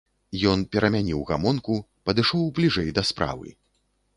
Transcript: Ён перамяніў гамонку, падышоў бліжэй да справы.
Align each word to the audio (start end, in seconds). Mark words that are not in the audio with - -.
Ён 0.51 0.63
перамяніў 0.75 1.21
гамонку, 1.31 1.75
падышоў 2.09 2.49
бліжэй 2.61 2.89
да 2.99 3.05
справы. 3.11 3.49